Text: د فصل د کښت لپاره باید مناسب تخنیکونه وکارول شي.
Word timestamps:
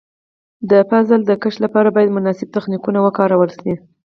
د 0.69 0.71
فصل 0.89 1.19
د 1.25 1.31
کښت 1.41 1.59
لپاره 1.65 1.89
باید 1.95 2.15
مناسب 2.17 2.47
تخنیکونه 2.55 2.99
وکارول 3.01 3.49
شي. 3.59 3.73